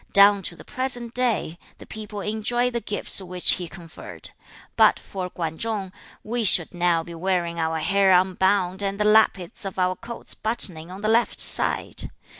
Down 0.13 0.41
to 0.43 0.55
the 0.55 0.65
present 0.65 1.13
day, 1.13 1.59
the 1.77 1.85
people 1.85 2.21
enjoy 2.21 2.71
the 2.71 2.81
gifts 2.81 3.21
which 3.21 3.51
he 3.51 3.67
conferred. 3.67 4.31
But 4.75 4.97
for 4.97 5.29
Kwan 5.29 5.59
Chung, 5.59 5.91
we 6.23 6.43
should 6.43 6.73
now 6.73 7.03
be 7.03 7.13
wearing 7.13 7.59
our 7.59 7.77
hair 7.77 8.11
unbound, 8.11 8.81
and 8.81 8.99
the 8.99 9.05
lappets 9.05 9.63
of 9.63 9.77
our 9.77 9.95
coats 9.95 10.33
buttoning 10.33 10.89
on 10.89 11.03
the 11.03 11.07
left 11.07 11.39
side. 11.39 12.09